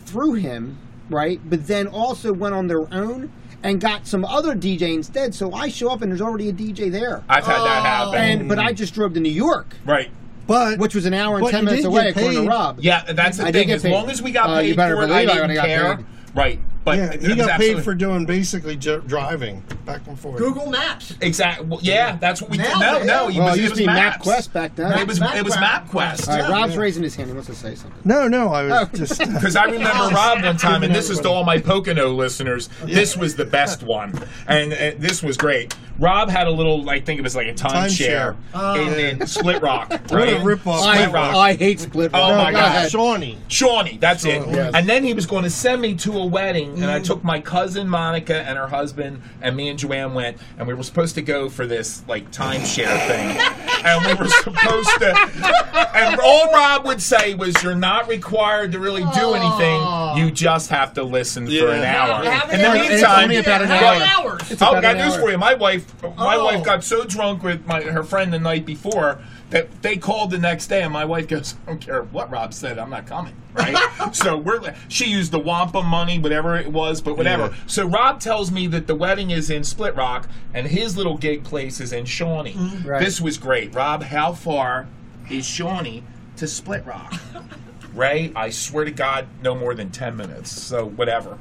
[0.00, 0.78] through him,
[1.10, 3.30] right, but then also went on their own
[3.62, 5.34] and got some other DJ instead.
[5.34, 7.82] So I show up and there's already a DJ there, I've had that oh.
[7.82, 8.40] happen.
[8.40, 10.10] and but I just drove to New York, right.
[10.52, 12.48] But which was an hour and ten minutes away, get according to.
[12.48, 12.78] Rob.
[12.80, 13.68] Yeah, that's the I did thing.
[13.68, 13.92] get As paid.
[13.92, 15.56] long as we got Uh, you paid better for it, I believe I didn't would've
[15.56, 15.96] got care.
[15.96, 16.06] paid.
[16.34, 16.60] Right.
[16.84, 20.18] But yeah, it he was got paid absolutely- for doing basically ju- driving back and
[20.18, 20.38] forth.
[20.38, 21.14] Google Maps.
[21.20, 21.66] Exactly.
[21.68, 22.66] Well, yeah, that's what we did.
[22.66, 23.04] Nailed No, it.
[23.04, 23.28] no.
[23.28, 24.26] He Well, was, it it used was to be maps.
[24.26, 24.98] MapQuest back then.
[24.98, 25.92] It was it was MapQuest.
[26.28, 26.50] All right, Yeah.
[26.50, 27.28] Rob's raising his hand.
[27.28, 28.00] He wants to say something.
[28.04, 28.96] No, no, I was Oh.
[28.96, 29.18] just.
[29.32, 32.68] Because I remember Rob one time, and this is to all my Pocono listeners.
[32.84, 35.74] This was the best one, and uh, this was great.
[36.02, 39.14] Rob had a little, I think it was like a timeshare Timeshare.
[39.14, 39.88] in, in Split Rock.
[40.12, 40.82] What a ripoff.
[40.82, 41.34] I, Split Rock.
[41.36, 42.22] I hate Split Rock.
[42.22, 42.42] Oh, Rock.
[42.44, 42.90] my Go God.
[42.90, 43.38] Shawnee.
[43.48, 44.46] Shawnee, that's it.
[44.48, 44.72] Yes.
[44.74, 47.04] And then he was going to send me to a wedding, and I Mm.
[47.04, 50.82] took my cousin Monica and her husband, and me and Joanne went, and we were
[50.82, 53.38] supposed to go for this like timeshare thing,
[53.84, 55.88] and we were supposed to.
[55.94, 59.80] And all Rob would say was, "You're not required to really do anything.
[60.16, 62.02] You just have to listen for an Yeah.
[62.02, 62.82] hour." Have In the an hour.
[62.82, 63.98] It's meantime, only about an How hour.
[63.98, 64.50] many hours?
[64.50, 65.20] It's Oh, about got news hour.
[65.20, 65.38] for you.
[65.38, 66.44] My wife, my Oh.
[66.44, 69.18] wife got so drunk with my her friend the night before
[69.50, 72.54] that they called the next day, and my wife goes, "I don't care what Rob
[72.54, 73.76] said, I'm not coming." Right?
[74.12, 77.48] so we're she used the Wampa money, whatever it was, but whatever.
[77.48, 77.54] Yeah.
[77.66, 81.44] So Rob tells me that the wedding is in Split Rock, and his little gig
[81.44, 82.54] place is in Shawnee.
[82.54, 82.88] Mm-hmm.
[82.88, 83.00] Right.
[83.04, 84.04] This was great, Rob.
[84.04, 84.86] How far
[85.30, 86.02] is Shawnee
[86.36, 87.14] to Split Rock?
[87.94, 90.50] Ray, I swear to God, no more than ten minutes.
[90.50, 91.38] So whatever.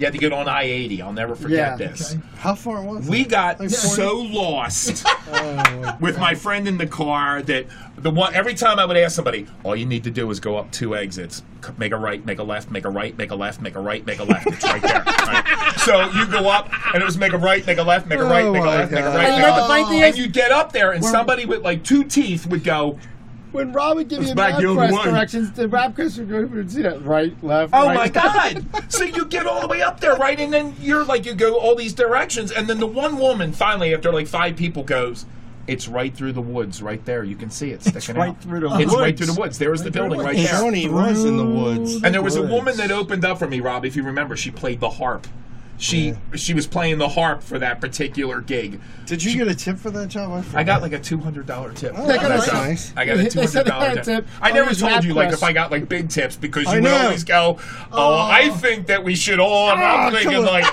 [0.00, 1.02] You had to get on I eighty.
[1.02, 1.88] I'll never forget Yeah.
[1.88, 2.16] this.
[2.38, 3.28] How far was We it?
[3.28, 5.04] got Like so lost
[6.00, 7.66] with my friend in the car that
[7.98, 10.56] the one every time I would ask somebody, all you need to do is go
[10.56, 13.34] up two exits, c- make a right, make a left, make a right, make a
[13.34, 14.46] left, make a right, make a left.
[14.46, 15.02] It's right there.
[15.04, 15.72] right?
[15.80, 18.24] So you go up, and it was make a right, make a left, make a
[18.24, 19.16] right, Oh make a my left, make a God.
[19.16, 19.24] right.
[19.26, 20.18] And you make know a what the funny thing and is?
[20.18, 22.98] you get up there, and somebody with like two teeth would go,
[23.52, 26.46] When Rob would give It's you back the other MapQuest directions, the MapQuest would go
[26.46, 27.72] would see that right, left.
[27.74, 27.94] Oh right.
[27.94, 28.64] my god!
[28.92, 30.38] so you get all the way up there, right?
[30.38, 33.94] And then you're like, you go all these directions, and then the one woman finally,
[33.94, 35.26] after like five people, goes,
[35.66, 37.24] "It's right through the woods, right there.
[37.24, 38.42] You can see it sticking right out.
[38.42, 39.58] through the It's right through the woods.
[39.58, 42.02] There's the building right there." Shawnee was in the woods.
[42.02, 43.84] And there was a woman that opened up for me, Rob.
[43.84, 45.26] If you remember, she played the harp.
[45.80, 48.80] She she was playing the harp for that particular gig.
[49.06, 50.44] Did you get a tip for that job?
[50.54, 51.94] I, I got like a two hundred dollar tip.
[51.96, 52.52] Oh, for that's nice.
[52.52, 52.92] nice.
[52.98, 54.24] I got a They two said hundred they dollar had a tip.
[54.26, 56.82] tip I never told you like if I got like big tips because I you
[56.82, 56.96] would know.
[56.98, 57.58] always go,
[57.92, 60.66] "Oh, I think that we should all." And Ah, I'm thinking like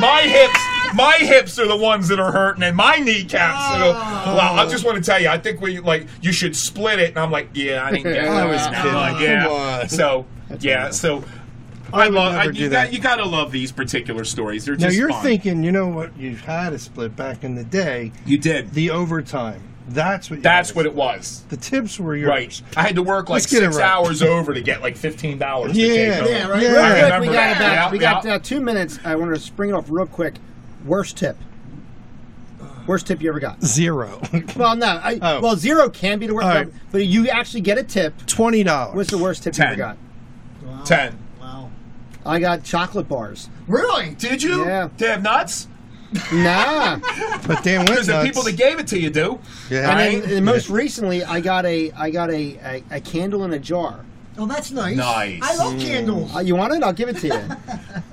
[0.00, 0.58] my hips,
[0.94, 3.66] my hips are the ones that are hurting, and my kneecaps.
[3.76, 4.34] So, Ah.
[4.34, 7.10] well, I just want to tell you, I think we like you should split it.
[7.10, 8.24] And I'm like, yeah, I didn't get.
[8.28, 8.48] I that.
[8.48, 8.94] was I'm kidding.
[8.94, 9.42] like, yeah.
[9.44, 9.88] Come on.
[9.90, 10.26] So
[10.60, 11.22] yeah, so.
[11.92, 12.34] I, would love.
[12.34, 14.64] I, you, got, you gotta love these particular stories.
[14.64, 15.22] They're Now just you're fun.
[15.22, 16.16] thinking, you know what?
[16.16, 18.12] You had a split back in the day.
[18.26, 18.72] you did.
[18.72, 19.62] The overtime.
[19.86, 20.36] That's what.
[20.36, 21.44] You That's what it was.
[21.50, 22.28] The tips were yours.
[22.28, 22.62] Right.
[22.74, 23.84] I had to work like Let's get it six right.
[23.90, 25.76] hours over to get like fifteen dollars.
[25.76, 26.22] Yeah.
[26.22, 26.30] to.
[26.30, 26.62] Yeah, right.
[26.62, 26.70] Yeah.
[26.70, 28.34] Real I quick, we got about Yeah, we got yeah.
[28.34, 28.98] uh, two minutes.
[29.04, 30.36] I want to spring it off real quick.
[30.86, 31.36] Worst tip.
[32.86, 33.62] Worst tip you ever got?
[33.62, 34.20] Zero.
[34.56, 34.86] Well, no.
[34.86, 35.40] I, Oh.
[35.40, 36.68] Well, zero can be the worst, All right.
[36.92, 38.26] but you actually get a tip.
[38.26, 38.94] Twenty dollars.
[38.96, 39.96] What's the worst tip you ever got?
[40.62, 40.82] Wow.
[40.84, 41.18] Ten.
[42.24, 42.32] Wow.
[42.32, 43.48] I got chocolate bars.
[43.68, 44.14] Really?
[44.14, 44.64] Did you?
[44.64, 44.88] Yeah.
[44.96, 45.68] They have nuts?
[46.32, 46.98] Nah.
[47.46, 48.26] But Dan Because went the nuts.
[48.26, 49.38] people that gave it to you do.
[49.70, 49.90] Yeah.
[49.90, 50.22] and Right?
[50.22, 53.58] then and most recently, I got a I got a, a, a candle in a
[53.58, 54.04] jar.
[54.38, 54.96] Oh, that's nice.
[54.96, 55.40] Nice.
[55.42, 56.34] I love candles.
[56.34, 56.82] Uh, you want it?
[56.82, 57.40] I'll give it to you.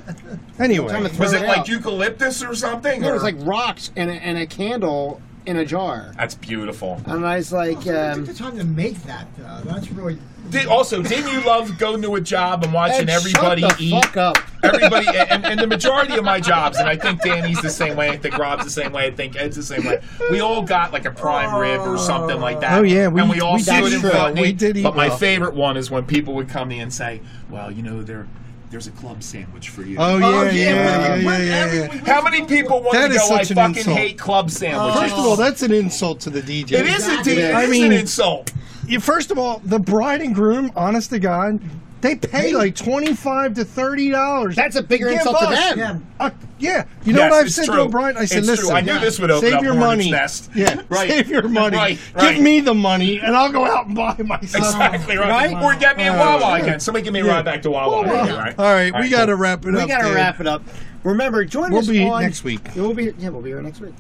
[0.59, 1.67] Anyway, I'm gonna throw Was it it like out.
[1.69, 3.03] eucalyptus or something?
[3.03, 6.11] It or- was like rocks and a, and a candle in a jar.
[6.17, 7.01] That's beautiful.
[7.05, 9.27] And I was like, I um, took the time to make that.
[9.43, 10.17] Uh, that's really.
[10.49, 13.83] Did, also, didn't you love going to a job and watching "Ed, everybody shut the
[13.83, 13.91] eat?
[14.03, 14.37] fuck up.
[14.63, 18.09] everybody, and, and the majority of my jobs, and I think Danny's the same way.
[18.09, 19.05] I think Rob's the same way.
[19.07, 20.01] I think Ed's the same way.
[20.29, 22.77] We all got like a prime rib or something like that.
[22.77, 24.39] Oh, yeah, we- and we all we stood did in front.
[24.39, 26.93] We did eat But my favorite one is when people would come to me and
[26.93, 28.27] say, "Well, you know, there,
[28.71, 31.55] there's a club sandwich for you." Oh yeah, Oh, yeah, yeah, yeah, we- yeah, yeah,
[31.55, 32.13] every- yeah.
[32.13, 33.23] How many people want That to go?
[33.25, 33.97] I such an fucking insult.
[33.97, 35.01] hate club sandwiches.
[35.01, 36.79] First of all, that's an insult to the DJ.
[36.79, 37.37] it is indeed.
[37.39, 38.51] It I mean, an insult.
[38.87, 41.59] you, first of all, the bride and groom, honest to God,
[42.01, 44.55] they pay like twenty-five to thirty dollars.
[44.55, 45.77] That's a bigger insult to them.
[45.77, 45.99] Yeah.
[46.19, 47.75] Uh, yeah, you know Yes, what I've said true.
[47.77, 48.17] to O'Brien?
[48.17, 48.75] I said, It's listen, true.
[48.75, 50.11] I knew this would open save up your money.
[50.11, 50.51] Nest.
[50.53, 51.09] Yeah, Right.
[51.09, 51.75] save your money.
[51.75, 52.35] Right, right.
[52.35, 54.65] Give me the money, and I'll go out and buy myself.
[54.65, 55.51] Exactly right.
[55.53, 55.63] Right?
[55.63, 56.63] Or get me a Uh, Wawa yeah.
[56.63, 56.79] again.
[56.79, 57.31] Somebody give me a Yeah.
[57.37, 58.03] ride back to Wawa.
[58.03, 58.55] Well, again, right?
[58.59, 59.81] All right, we got to wrap it up.
[59.81, 60.61] We got to wrap it up.
[61.03, 62.61] Remember, join We'll us be on next week.
[62.75, 63.95] We'll be yeah, we'll be here next week.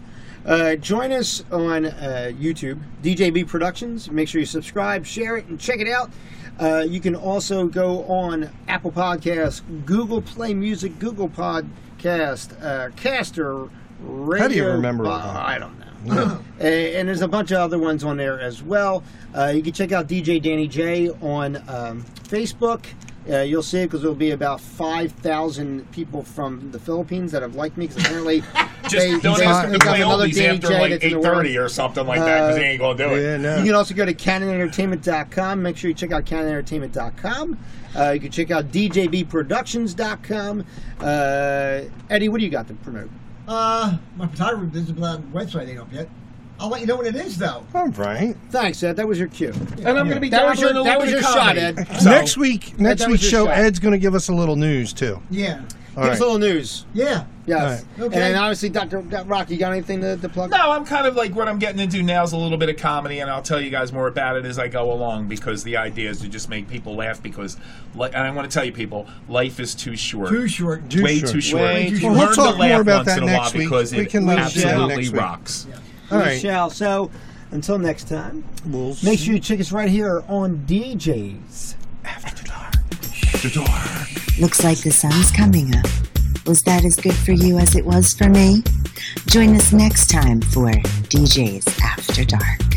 [0.45, 4.09] Uh, join us on uh, YouTube, DJB Productions.
[4.11, 6.11] Make sure you subscribe, share it, and check it out.
[6.59, 13.69] Uh, you can also go on Apple Podcasts, Google Play Music, Google Podcast, uh, Caster,
[13.99, 14.41] Radio.
[14.43, 15.35] How do you remember uh, that?
[15.35, 16.39] I don't know.
[16.59, 19.03] And there's a bunch of other ones on there as well.
[19.35, 22.85] Uh, you can check out DJ Danny J on um, Facebook.
[23.31, 27.55] Uh, you'll see it because there'll be about 5,000 people from the Philippines that have
[27.55, 28.41] liked me because apparently
[28.89, 31.03] Just they, don't they- ask him to got play another oldies Danny after like that's
[31.05, 31.45] in the world.
[31.45, 33.21] or something like that because he Uh, ain't gonna do it.
[33.21, 33.57] Yeah, no.
[33.59, 35.61] You can also go to canonentertainment.com.
[35.61, 37.57] Make sure you check out canonentertainment.com.
[37.95, 40.65] Uh, you can check out djbproductions.com.
[40.99, 43.09] Uh, Eddie, what do you got to promote?
[43.47, 44.97] Uh, my photography business
[45.31, 46.09] website ain't up yet.
[46.61, 47.65] I'll let you know when it is, though.
[47.73, 48.35] All right.
[48.51, 48.95] Thanks, Ed.
[48.97, 49.51] That was your cue.
[49.79, 51.57] And I'm going to be That was your, dabbling a that was your shot.
[51.57, 51.87] Ed.
[51.99, 53.57] So- next week, next week's show, shot.
[53.57, 55.19] Ed's going to give us a little news too.
[55.31, 55.61] Yeah.
[55.97, 56.85] All Give us a little news.
[56.93, 57.25] Yeah.
[57.45, 57.83] Yes.
[57.99, 58.17] All right.
[58.17, 59.01] And obviously, Dr.
[59.01, 59.23] Dr.
[59.23, 60.51] Uh, Rock, you got anything to, to plug?
[60.51, 62.77] No, I'm kind of like what I'm getting into now is a little bit of
[62.77, 65.75] comedy, and I'll tell you guys more about it as I go along because the
[65.75, 67.21] idea is to just make people laugh.
[67.21, 67.57] Because,
[67.95, 70.29] li- and I want to tell you, people, life is too short.
[70.29, 70.89] Too short.
[70.89, 71.31] Too way short.
[71.31, 71.61] too short.
[71.63, 72.13] Way too You short.
[72.13, 73.63] We'll learn talk to laugh more about once that in a while next week.
[73.63, 75.75] because We it can let absolutely next week.
[76.11, 76.13] Rocks.
[76.13, 76.41] All we right.
[76.41, 76.69] shall.
[76.69, 77.11] So,
[77.51, 81.75] until next time, We'll make sure you check us right here on DJs.
[82.05, 82.73] After Dark.
[83.33, 84.39] After Dark.
[84.39, 85.85] Looks like the sun's coming up.
[86.47, 88.63] Was that as good for you as it was for me?
[89.27, 90.71] Join us next time for
[91.09, 92.70] DJs After Dark.